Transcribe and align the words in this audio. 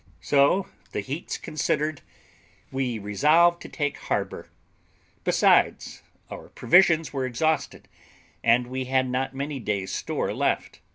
So, 0.21 0.65
the 0.93 1.01
heats 1.01 1.37
considered, 1.37 2.01
we 2.71 2.97
resolved 2.97 3.61
to 3.61 3.69
take 3.69 3.97
harbour; 3.97 4.49
besides, 5.23 6.01
our 6.31 6.49
provisions 6.49 7.13
were 7.13 7.27
exhausted, 7.27 7.87
and 8.43 8.65
we 8.65 8.85
had 8.85 9.07
not 9.07 9.35
many 9.35 9.59
days' 9.59 9.93
store 9.93 10.33
left. 10.33 10.79